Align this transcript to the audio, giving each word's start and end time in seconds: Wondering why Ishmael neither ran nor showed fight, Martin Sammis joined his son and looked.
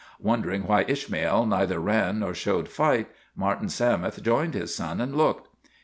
Wondering 0.19 0.63
why 0.63 0.83
Ishmael 0.87 1.45
neither 1.45 1.79
ran 1.79 2.21
nor 2.21 2.33
showed 2.33 2.67
fight, 2.67 3.11
Martin 3.35 3.69
Sammis 3.69 4.15
joined 4.19 4.55
his 4.55 4.73
son 4.73 4.99
and 4.99 5.15
looked. 5.15 5.47